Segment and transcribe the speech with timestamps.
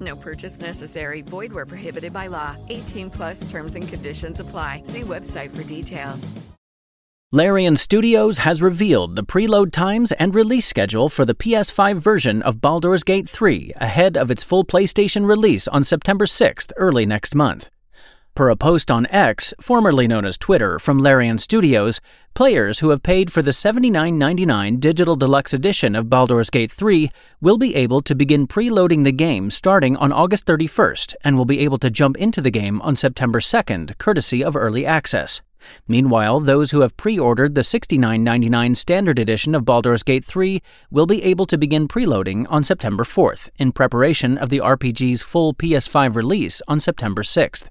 [0.00, 1.22] No purchase necessary.
[1.22, 2.56] Void where prohibited by law.
[2.68, 4.82] 18 plus terms and conditions apply.
[4.84, 6.32] See website for details.
[7.32, 12.60] Larian Studios has revealed the preload times and release schedule for the PS5 version of
[12.60, 17.70] Baldur's Gate 3 ahead of its full PlayStation release on September 6th, early next month.
[18.40, 22.00] Per a post on X, formerly known as Twitter, from Larian Studios,
[22.32, 27.10] players who have paid for the $79.99 digital deluxe edition of Baldur's Gate 3
[27.42, 31.58] will be able to begin preloading the game starting on August 31st and will be
[31.58, 35.42] able to jump into the game on September 2nd, courtesy of early access.
[35.86, 41.04] Meanwhile, those who have pre ordered the $69.99 standard edition of Baldur's Gate 3 will
[41.04, 46.14] be able to begin preloading on September 4th in preparation of the RPG's full PS5
[46.14, 47.68] release on September 6th.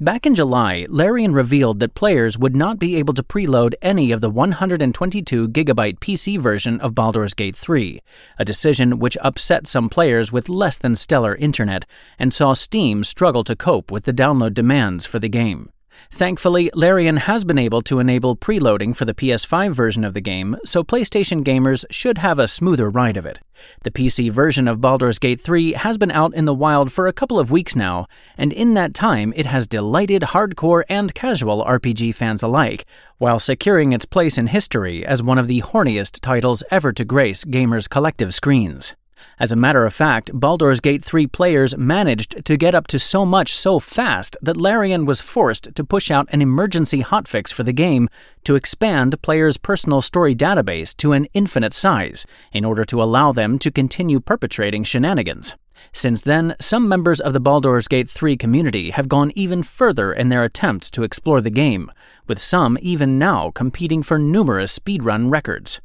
[0.00, 4.20] Back in July, Larian revealed that players would not be able to preload any of
[4.20, 8.00] the 122 gigabyte PC version of Baldur's Gate 3,
[8.38, 11.86] a decision which upset some players with less than stellar internet
[12.18, 15.70] and saw Steam struggle to cope with the download demands for the game.
[16.10, 20.56] Thankfully, Larian has been able to enable preloading for the PS5 version of the game,
[20.64, 23.40] so PlayStation gamers should have a smoother ride of it.
[23.82, 27.12] The PC version of Baldur's Gate 3 has been out in the wild for a
[27.12, 32.14] couple of weeks now, and in that time it has delighted hardcore and casual RPG
[32.14, 32.84] fans alike,
[33.18, 37.44] while securing its place in history as one of the horniest titles ever to grace
[37.44, 38.94] gamers' collective screens.
[39.38, 43.26] As a matter of fact, Baldur's Gate 3 players managed to get up to so
[43.26, 47.72] much so fast that Larian was forced to push out an emergency hotfix for the
[47.72, 48.08] game
[48.44, 53.58] to expand players' personal story database to an infinite size in order to allow them
[53.58, 55.54] to continue perpetrating shenanigans.
[55.92, 60.30] Since then, some members of the Baldur's Gate 3 community have gone even further in
[60.30, 61.92] their attempts to explore the game,
[62.26, 65.80] with some even now competing for numerous speedrun records.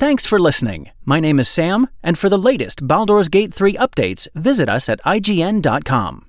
[0.00, 0.88] Thanks for listening.
[1.04, 4.98] My name is Sam, and for the latest Baldur's Gate 3 updates, visit us at
[5.04, 6.24] IGN.com.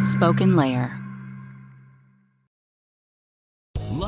[0.00, 0.97] Spoken Layer.